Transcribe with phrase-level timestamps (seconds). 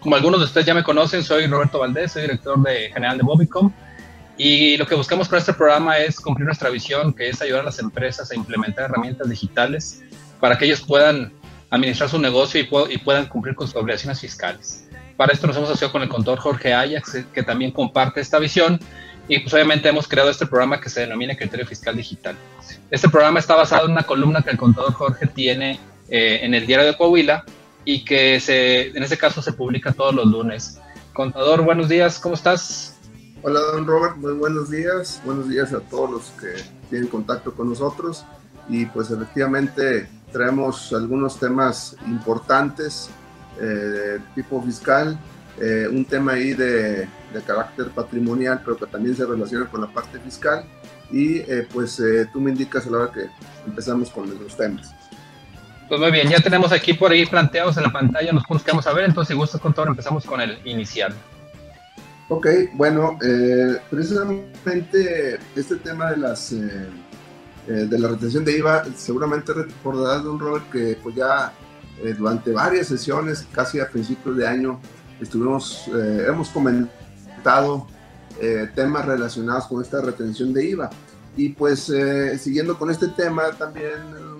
[0.00, 3.24] Como algunos de ustedes ya me conocen, soy Roberto Valdés, soy director de, general de
[3.24, 3.72] Bobicom
[4.38, 7.64] y lo que buscamos con este programa es cumplir nuestra visión, que es ayudar a
[7.64, 10.02] las empresas a implementar herramientas digitales
[10.40, 11.32] para que ellos puedan
[11.70, 14.86] administrar su negocio y, y puedan cumplir con sus obligaciones fiscales.
[15.16, 18.78] Para esto nos hemos asociado con el contador Jorge Ajax, que también comparte esta visión
[19.28, 22.36] y pues obviamente hemos creado este programa que se denomina Criterio Fiscal Digital.
[22.90, 26.66] Este programa está basado en una columna que el contador Jorge tiene eh, en el
[26.66, 27.44] diario de Coahuila
[27.86, 30.78] y que se, en este caso se publica todos los lunes.
[31.14, 32.98] Contador, buenos días, ¿cómo estás?
[33.40, 35.22] Hola, don Robert, muy buenos días.
[35.24, 38.26] Buenos días a todos los que tienen contacto con nosotros.
[38.68, 43.08] Y pues efectivamente traemos algunos temas importantes
[43.58, 45.18] eh, tipo fiscal,
[45.58, 49.88] eh, un tema ahí de de carácter patrimonial, pero que también se relaciona con la
[49.88, 50.64] parte fiscal.
[51.10, 53.26] Y eh, pues eh, tú me indicas a la hora que
[53.66, 54.92] empezamos con los temas.
[55.88, 58.72] Pues muy bien, ya tenemos aquí por ahí planteados en la pantalla los puntos que
[58.72, 61.14] vamos a ver, entonces si gusta todo empezamos con el inicial.
[62.28, 70.22] Ok, bueno, eh, precisamente este tema de las de la retención de IVA, seguramente recordarás,
[70.22, 71.52] don Robert, que pues ya
[72.16, 74.80] durante varias sesiones, casi a principios de año,
[75.20, 75.88] estuvimos,
[76.28, 77.88] hemos comentado
[78.38, 80.90] eh, temas relacionados con esta retención de IVA.
[81.36, 83.94] Y pues eh, siguiendo con este tema también,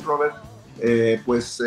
[0.05, 0.35] Robert,
[0.81, 1.63] eh, pues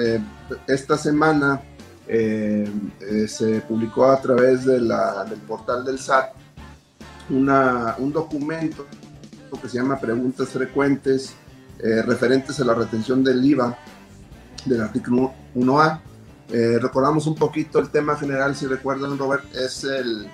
[0.68, 1.62] esta semana
[2.08, 4.92] se publicó a través del
[5.48, 6.34] portal del SAT
[7.30, 8.88] un documento
[9.62, 11.36] que se llama Preguntas Frecuentes
[11.78, 13.78] referentes a la retención del IVA
[14.66, 16.00] del artículo 1A.
[16.82, 20.28] recordamos un poquito el tema general, si recuerdan, Robert, es el,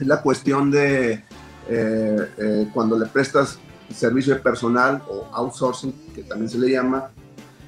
[0.00, 1.24] la cuestión de
[1.68, 3.58] eh, eh, cuando le prestas
[3.94, 7.10] servicio personal o outsourcing, que también se le llama,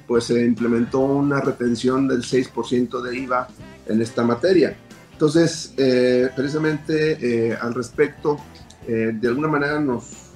[0.07, 3.47] pues se implementó una retención del 6% de IVA
[3.87, 4.75] en esta materia.
[5.11, 8.39] Entonces, eh, precisamente al respecto,
[8.87, 10.31] de alguna manera nos,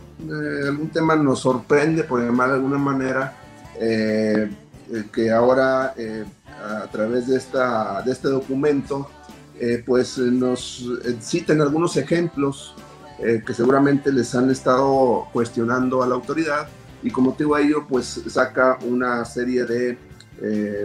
[0.67, 3.37] algún tema nos sorprende, por llamar de alguna manera,
[3.79, 5.93] que ahora
[6.63, 9.07] a través de, esta, de este documento
[9.63, 12.73] eh, pues eh, nos eh, citen algunos ejemplos
[13.45, 16.67] que seguramente les han estado cuestionando a la autoridad
[17.03, 19.97] y como te digo a ello, pues saca una serie de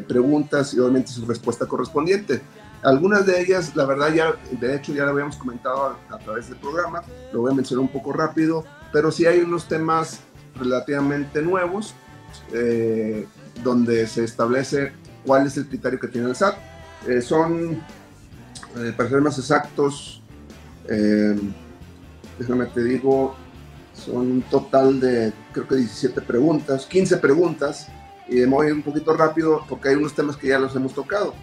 [0.06, 2.42] preguntas y obviamente su respuesta correspondiente.
[2.82, 6.58] Algunas de ellas, la verdad, ya de hecho ya lo habíamos comentado a, través del
[6.58, 10.20] programa, lo voy a mencionar un poco rápido, pero sí hay unos temas
[10.56, 11.94] relativamente nuevos
[13.64, 14.92] donde se establece
[15.24, 16.56] cuál es el criterio que tiene el SAT.
[17.22, 17.82] son
[18.78, 20.22] eh, para ser más exactos,
[20.88, 21.38] eh,
[22.38, 23.34] déjame te digo,
[23.96, 27.88] son un total de creo que 17 preguntas, 15 preguntas,
[28.28, 31.34] y me voy un poquito rápido porque hay unos temas que ya los hemos tocado.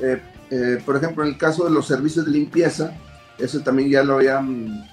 [0.00, 2.94] Eh, por ejemplo, en el caso de los servicios de limpieza,
[3.38, 4.84] eso también ya lo habían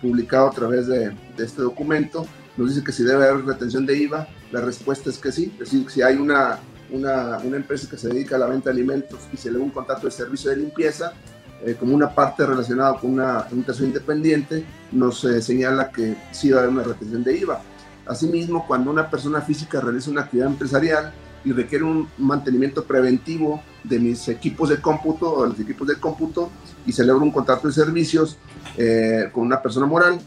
[0.00, 2.26] publicado a través de, de, este documento.
[2.56, 5.52] Nos dice que si debe haber retención de IVA, la respuesta es que sí.
[5.54, 6.58] Es decir, si hay una
[6.90, 9.64] una, una, empresa que se dedica a la venta de alimentos y se le da
[9.64, 11.12] un contrato de servicio de limpieza,
[11.62, 16.58] eh, como una parte relacionada con una, un independiente, nos eh, señala que sí va
[16.58, 17.62] a haber una retención de IVA.
[18.06, 21.12] Asimismo, cuando una persona física realiza una actividad empresarial
[21.44, 25.96] y requiere un mantenimiento preventivo de mis equipos de cómputo o de los equipos de
[25.96, 26.50] cómputo
[26.86, 28.36] y celebra un contrato de servicios
[28.76, 30.20] eh, con una persona moral,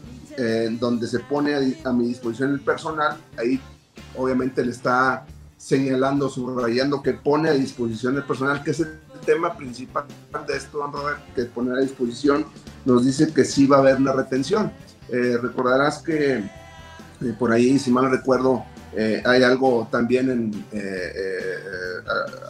[0.78, 1.52] donde se pone
[1.84, 3.60] a, mi disposición el personal, ahí
[4.16, 5.26] obviamente le está
[5.56, 10.06] señalando, subrayando que pone a disposición el personal, que es el tema principal
[10.46, 12.46] de esto, Robert, que pone a disposición,
[12.86, 14.72] nos dice que sí va a haber una retención.
[15.10, 18.64] Eh, recordarás que eh, por ahí, si mal recuerdo,
[18.96, 20.64] eh, hay algo también en,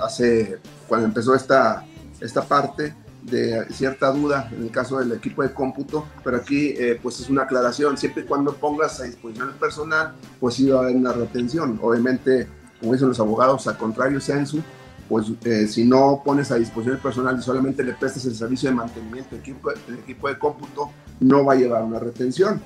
[0.01, 1.85] hace, cuando empezó esta,
[2.21, 6.99] esta parte de cierta duda en el caso del equipo de cómputo, pero aquí eh,
[7.03, 10.79] pues es una aclaración, siempre y cuando pongas a disposición el personal, pues sí va
[10.79, 11.79] a haber una retención.
[11.83, 12.47] Obviamente,
[12.79, 14.59] como dicen los abogados, a contrario censo,
[15.09, 18.69] pues eh, si no pones a disposición el personal y solamente le prestas el servicio
[18.69, 20.91] de mantenimiento del equipo, del equipo de cómputo,
[21.21, 22.61] no va a llevar una retención.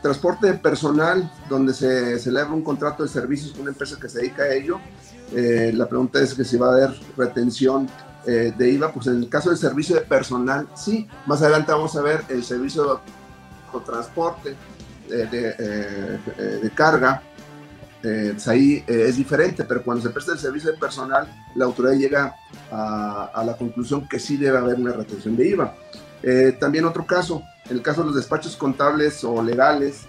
[0.00, 4.20] Transporte de personal, donde se celebra un contrato de servicios con una empresa que se
[4.20, 4.80] dedica a ello.
[5.32, 7.88] Eh, la pregunta es que si va a haber retención
[8.26, 11.06] eh, de IVA, pues en el caso del servicio de personal, sí.
[11.26, 13.00] Más adelante vamos a ver el servicio
[13.72, 14.56] de transporte
[15.08, 17.22] de, de, de carga,
[18.02, 21.64] eh, pues ahí eh, es diferente, pero cuando se presta el servicio de personal, la
[21.64, 22.36] autoridad llega
[22.70, 25.74] a, la conclusión que sí debe haber una retención de IVA.
[26.22, 30.02] Eh, también otro caso, el caso de los despachos contables o legales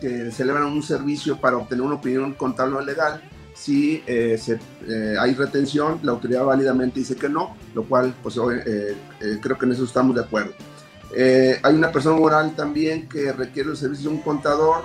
[0.00, 3.22] que celebran un servicio para obtener una opinión contable o legal,
[3.54, 9.72] si hay retención, la autoridad válidamente dice que no, lo cual pues creo que en
[9.72, 10.52] eso estamos de acuerdo.
[11.16, 14.82] hay una persona moral también que requiere el servicio de un contador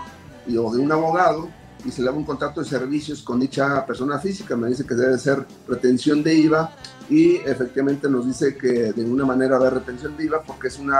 [0.47, 1.49] o de un abogado
[1.85, 4.55] y se le da un contrato de servicios con dicha persona física.
[4.55, 6.71] Me dice que debe ser retención de IVA
[7.09, 10.77] y efectivamente nos dice que de ninguna manera va a retención de IVA porque es
[10.77, 10.91] un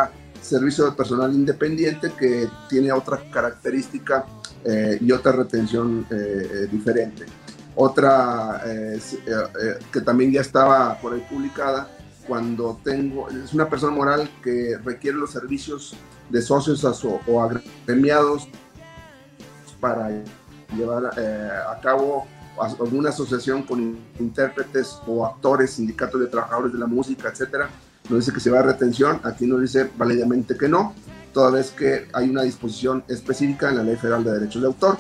[0.42, 4.26] servicio de personal independiente que tiene otra característica
[4.64, 7.26] eh, y otra retención eh, eh, diferente.
[7.76, 8.62] Otra
[9.94, 11.88] que también ya estaba por ahí publicada,
[12.28, 15.96] cuando tengo, es una persona moral que requiere los servicios
[16.30, 16.84] de socios
[17.26, 18.50] o agremiados
[19.80, 20.12] para
[20.76, 22.28] llevar eh, a cabo
[22.58, 27.70] alguna asociación con intérpretes o actores, sindicatos de trabajadores de la música, etcétera,
[28.10, 30.94] nos dice que se va a retención, aquí nos dice válidamente que no,
[31.34, 34.98] toda vez que hay una disposición específica en la Ley Federal de Derechos de Autor.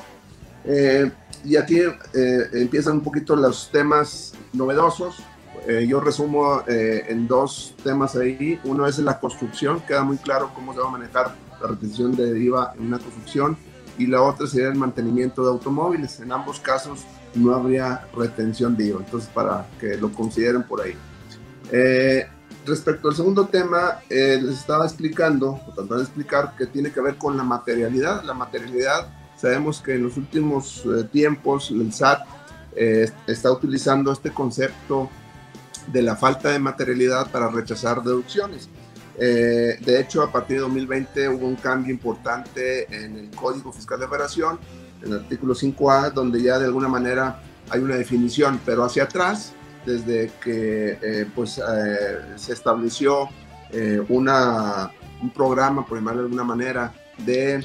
[0.63, 1.11] Eh,
[1.43, 5.17] y aquí eh, empiezan un poquito los temas novedosos.
[5.87, 8.59] yo resumo en dos temas ahí.
[8.63, 12.39] Uno es la construcción, queda muy claro cómo se va a manejar la retención de
[12.39, 13.57] IVA en una construcción
[13.99, 16.19] y la otra sería el mantenimiento de automóviles.
[16.21, 17.01] En ambos casos
[17.35, 20.95] no habría retención de IVA, entonces para que lo consideren por ahí.
[21.71, 22.25] Eh,
[22.65, 27.01] respecto al segundo tema, eh, les estaba explicando, o tratando de explicar, que tiene que
[27.01, 28.23] ver con la materialidad.
[28.23, 32.21] La materialidad, sabemos que en los últimos eh, tiempos el SAT
[33.27, 35.09] está utilizando este concepto
[35.87, 38.69] de la falta de materialidad para rechazar deducciones.
[39.21, 43.99] Eh, de hecho, a partir de 2020 hubo un cambio importante en el Código Fiscal
[43.99, 44.57] de Operación,
[45.03, 49.53] en el artículo 5A, donde ya de alguna manera hay una definición, pero hacia atrás,
[49.85, 53.29] desde que eh, pues, eh, se estableció
[54.07, 57.63] una, un programa, por llamarlo de alguna manera, de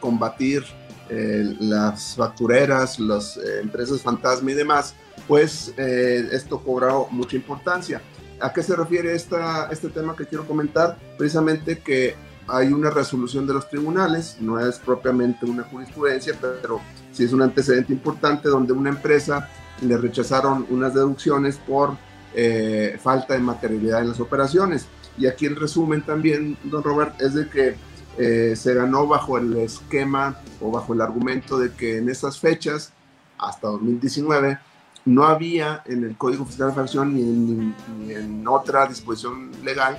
[0.00, 0.64] combatir
[1.08, 4.96] las factureras, las empresas fantasma y demás,
[5.28, 8.02] pues esto cobró mucha importancia.
[8.42, 10.98] ¿A qué se refiere esta, este tema que quiero comentar?
[11.16, 12.16] Precisamente que
[12.48, 16.80] hay una resolución de los tribunales, no es propiamente una jurisprudencia, pero
[17.12, 19.48] sí es un antecedente importante donde una empresa
[19.80, 21.96] le rechazaron unas deducciones por
[22.34, 24.86] eh, falta de materialidad en las operaciones.
[25.16, 27.76] Y aquí el resumen también, don Robert, es de que
[28.18, 32.92] eh, se ganó bajo el esquema o bajo el argumento de que en esas fechas,
[33.38, 34.58] hasta 2019,
[35.04, 39.98] no había en el Código Fiscal de Fracción ni en, otra disposición legal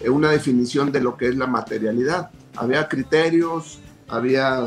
[0.00, 2.30] eh, una definición de lo que es la materialidad.
[2.56, 4.64] Había criterios, había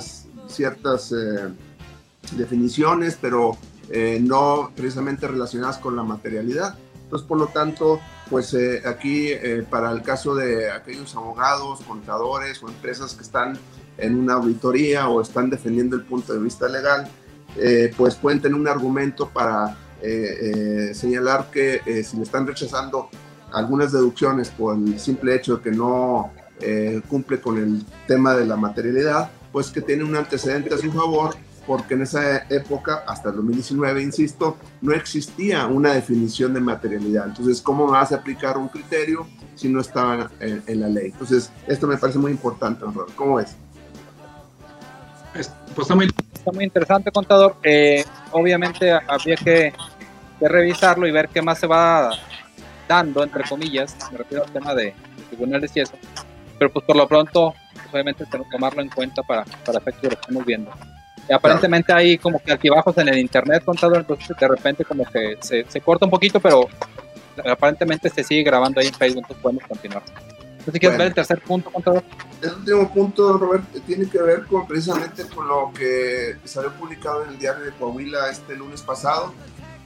[0.47, 1.49] ciertas eh,
[2.33, 3.57] definiciones, pero
[3.89, 6.77] eh, no precisamente relacionadas con la materialidad.
[7.03, 8.53] Entonces, por lo tanto, pues
[8.85, 9.29] aquí
[9.69, 13.57] para el caso de aquellos abogados, contadores o empresas que están
[13.97, 17.09] en una auditoría o están defendiendo el punto de vista legal,
[17.55, 23.09] eh, pues pueden tener un argumento para eh, eh, señalar que si le están rechazando
[23.51, 26.31] algunas deducciones por el simple hecho de que no
[27.07, 31.35] cumple con el tema de la materialidad, pues que tiene un antecedente a su favor,
[31.67, 37.27] porque en esa época, hasta el 2019, insisto, no existía una definición de materialidad.
[37.27, 41.11] Entonces, ¿cómo vas a aplicar un criterio si no estaba en, la ley?
[41.11, 42.85] Entonces, esto me parece muy importante,
[43.15, 43.55] ¿Cómo ves?
[45.33, 46.07] Pues está muy
[46.53, 47.55] muy interesante, contador.
[47.63, 49.73] Eh, obviamente habría que,
[50.39, 52.11] revisarlo y ver qué más se va
[52.87, 54.93] dando, entre comillas, me refiero al tema de,
[55.29, 55.93] tribunales y eso.
[56.59, 60.03] Pero pues por lo pronto, pues, obviamente tenemos que tomarlo en cuenta para, para efectos
[60.03, 60.71] de lo que estamos viendo.
[61.27, 65.37] Y aparentemente hay como que altibajos en el internet, contador, entonces de repente como que
[65.41, 66.67] se, se corta un poquito, pero
[67.49, 70.03] aparentemente se sigue grabando ahí en Facebook, entonces podemos continuar
[70.71, 72.03] si quieres ver el tercer punto, contador.
[72.41, 77.29] El último punto, Robert, tiene que ver con precisamente con lo que salió publicado en
[77.29, 79.33] el diario de Coahuila este lunes pasado.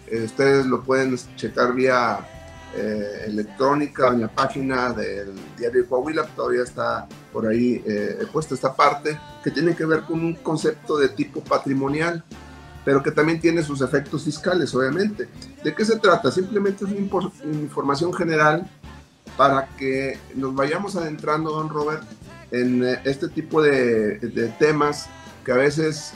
[0.08, 2.20] Eh, ustedes lo pueden checar vía
[2.76, 8.74] eh, electrónica, en la página del diario Coahuila, todavía está por ahí eh, puesta esta
[8.76, 12.24] parte, que tiene que ver con un concepto de tipo patrimonial,
[12.84, 15.30] pero que también tiene sus efectos fiscales, obviamente.
[15.64, 16.32] ¿De qué se trata?
[16.32, 18.70] Simplemente es una información general
[19.38, 22.04] para que nos vayamos adentrando, don Robert,
[22.52, 25.08] en eh, este tipo de, temas
[25.46, 26.14] que a veces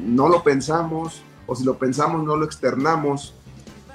[0.00, 3.34] no lo pensamos o si lo pensamos no lo externamos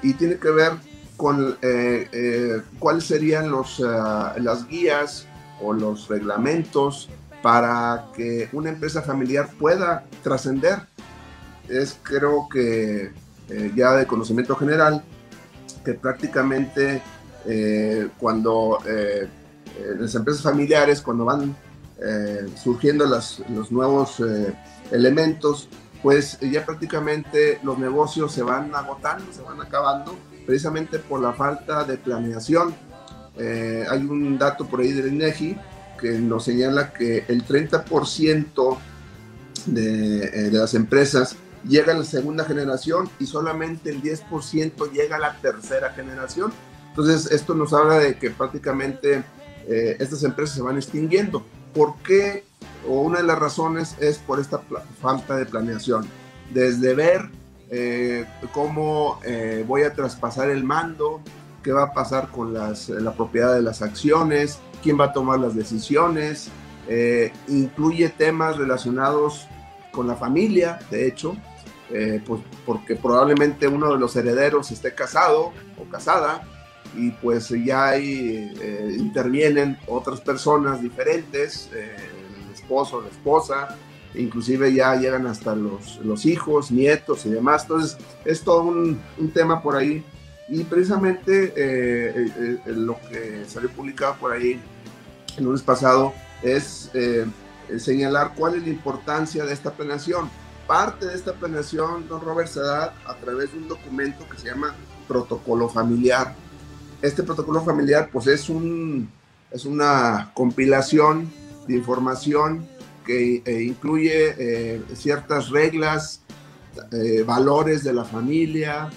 [0.02, 0.72] y tiene que ver
[1.16, 3.84] con eh, eh, cuáles serían los, eh,
[4.40, 5.26] las guías
[5.60, 7.08] o los reglamentos
[7.42, 10.80] para que una empresa familiar pueda trascender.
[11.68, 13.12] Es creo que
[13.74, 15.04] ya de conocimiento general
[15.84, 17.02] que prácticamente
[18.18, 18.78] cuando
[19.98, 21.54] las empresas familiares, cuando van
[22.56, 24.22] surgiendo las, los nuevos
[24.90, 25.68] elementos,
[26.04, 31.84] pues ya prácticamente los negocios se van agotando, se van acabando precisamente por la falta
[31.84, 32.74] de planeación.
[33.38, 35.56] Eh, hay un dato por ahí del INEGI
[35.98, 38.78] que nos señala que el 30%
[39.66, 41.36] de, eh, de, las empresas
[41.66, 46.52] llega a la segunda generación y solamente el 10% llega a la tercera generación.
[46.96, 49.24] Entonces, esto nos habla de que prácticamente
[49.66, 51.44] eh, estas empresas se van extinguiendo.
[51.74, 52.44] ¿Por qué?
[52.88, 54.60] O una de las razones es por esta
[55.02, 56.06] falta de planeación.
[56.52, 57.30] Desde ver
[57.68, 61.20] eh, cómo eh, voy a traspasar el mando,
[61.64, 65.56] qué va a pasar con la propiedad de las acciones, quién va a tomar las
[65.56, 66.48] decisiones,
[67.48, 69.48] incluye temas relacionados
[69.90, 71.34] con la familia, de hecho,
[72.26, 76.42] pues porque probablemente uno de los herederos esté casado o casada
[76.96, 78.52] y pues ya ahí
[78.98, 83.76] intervienen otras personas diferentes, el esposo, la esposa,
[84.14, 87.62] inclusive ya llegan hasta los, los hijos, nietos y demás.
[87.62, 90.04] Entonces es todo un, un tema por ahí.
[90.48, 94.60] Y precisamente eh, eh, eh, lo que salió publicado por ahí
[95.38, 96.12] el lunes pasado
[96.42, 96.90] es
[97.78, 100.28] señalar cuál es la importancia de esta planeación.
[100.66, 104.48] Parte de esta planeación, don Robert, se da a través de un documento que se
[104.48, 104.74] llama
[105.08, 106.34] protocolo familiar.
[107.04, 109.10] Este protocolo familiar pues es, un,
[109.50, 111.30] es una compilación
[111.68, 112.66] de información
[113.04, 116.22] que eh, incluye eh, ciertas reglas,
[116.92, 118.88] eh, valores de la familia,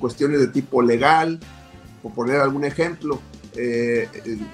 [0.00, 1.40] cuestiones de tipo legal,
[2.02, 3.22] por poner algún ejemplo.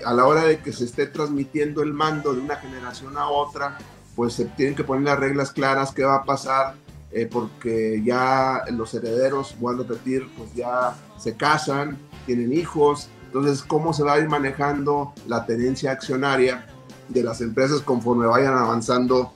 [0.04, 3.78] a la hora de que se esté transmitiendo el mando de una generación a otra,
[4.14, 6.76] pues se tienen que poner las reglas claras, qué va a pasar,
[7.30, 14.02] porque ya los herederos, a repetir, pues ya se casan, tienen hijos, entonces cómo se
[14.02, 16.66] va a ir manejando la tenencia accionaria
[17.08, 19.32] de las empresas conforme vayan avanzando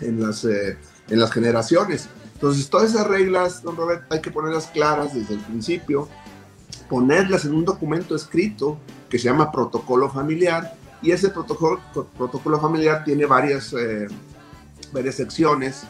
[0.00, 2.08] en las, eh, en las generaciones.
[2.34, 6.08] Entonces, todas esas reglas, don Robert, hay que ponerlas claras desde el principio,
[6.88, 11.80] ponerlas en un documento escrito que se llama protocolo familiar, y ese protocolo,
[12.16, 14.06] protocolo familiar tiene varias, eh,
[14.92, 15.82] varias secciones.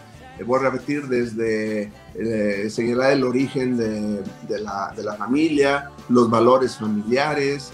[0.43, 6.29] Voy a repetir desde eh, señalar el origen de, de, la, de la familia, los
[6.31, 7.73] valores familiares,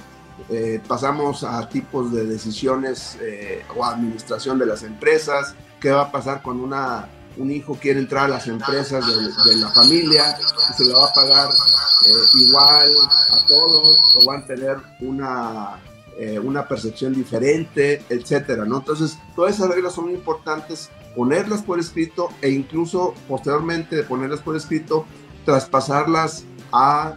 [0.51, 6.13] eh, pasamos a tipos de decisiones eh, o administración de las empresas, qué va a
[6.13, 10.39] pasar cuando una, un hijo quiere entrar a las empresas de, la familia,
[10.77, 12.89] se le va a pagar eh, igual
[13.33, 15.81] a todos o van a tener una,
[16.43, 18.79] una percepción diferente, etcétera, ¿no?
[18.79, 24.41] Entonces, todas esas reglas son muy importantes ponerlas por escrito e incluso posteriormente de ponerlas
[24.41, 25.07] por escrito,
[25.45, 27.15] traspasarlas a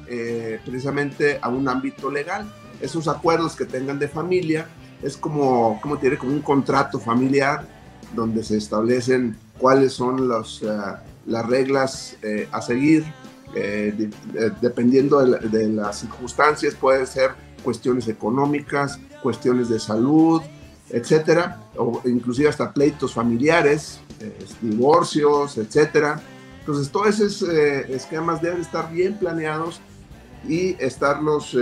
[0.64, 2.48] precisamente a un ámbito legal
[2.82, 4.68] esos acuerdos que tengan de familia,
[5.02, 7.66] es como, como tiene como un contrato familiar
[8.16, 10.68] donde se establecen cuáles son los, eh,
[11.28, 13.06] las reglas eh, a seguir,
[13.56, 14.10] eh,
[14.62, 17.32] dependiendo de, las circunstancias, puede ser
[17.64, 20.42] cuestiones económicas, cuestiones de salud,
[20.90, 24.00] etcétera, o inclusive hasta pleitos familiares,
[24.62, 26.22] divorcios, etcétera.
[26.60, 29.82] Entonces, todos esos esquemas deben estar bien planeados
[30.48, 31.56] y estarlos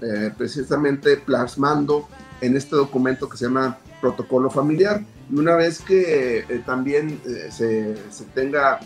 [0.00, 2.08] eh, precisamente plasmando
[2.40, 5.04] en este documento que se llama protocolo familiar.
[5.28, 8.78] Y una vez que eh, también eh, se, se, tenga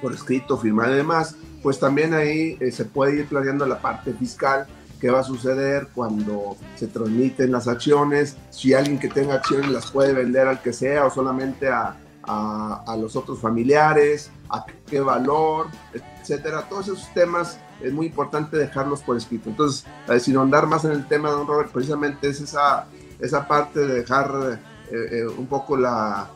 [0.00, 4.66] por escrito, firmado y demás, pues también ahí se puede ir planeando la parte fiscal,
[5.02, 9.90] qué va a suceder cuando se transmiten las acciones, si alguien que tenga acciones las
[9.90, 15.66] puede vender al que sea o solamente a, a, los otros familiares, a qué valor,
[15.92, 16.68] etcétera.
[16.68, 19.50] Todos esos temas es muy importante dejarlos por escrito.
[19.50, 19.84] Entonces,
[20.20, 22.86] sin andar más en el tema, don Robert, precisamente es esa,
[23.18, 24.60] esa parte de dejar
[24.92, 26.30] eh, eh, un poco la,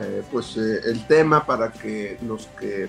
[0.00, 2.88] eh, pues, el tema para que los que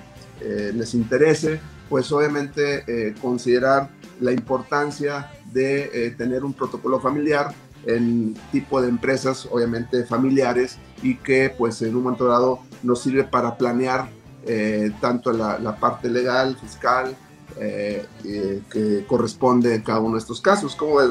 [0.74, 1.62] les interese,
[1.94, 7.54] pues obviamente considerar la importancia de tener un protocolo familiar
[7.86, 13.26] en tipo de empresas, obviamente familiares, y que pues en un momento dado nos sirve
[13.26, 14.10] para planear
[15.02, 17.16] tanto la, la, parte legal, fiscal,
[17.60, 20.76] que corresponde en cada uno de estos casos.
[20.76, 21.10] ¿Cómo ves,